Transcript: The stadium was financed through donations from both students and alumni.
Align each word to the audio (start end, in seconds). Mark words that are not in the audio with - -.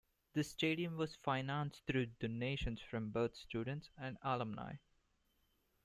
The 0.33 0.43
stadium 0.43 0.97
was 0.97 1.15
financed 1.17 1.85
through 1.85 2.07
donations 2.19 2.81
from 2.81 3.11
both 3.11 3.35
students 3.35 3.91
and 3.99 4.17
alumni. 4.23 4.77